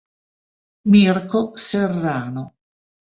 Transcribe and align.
Mirko 0.93 1.41
Serrano 1.65 2.43